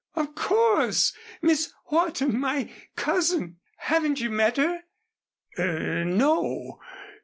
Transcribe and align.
Of 0.15 0.33
course! 0.33 1.13
Miss 1.43 1.71
Wharton, 1.91 2.39
my 2.39 2.73
cousin. 2.95 3.57
Haven't 3.77 4.19
you 4.19 4.31
met 4.31 4.57
her?" 4.57 4.81
"Er 5.59 6.03
no! 6.05 6.79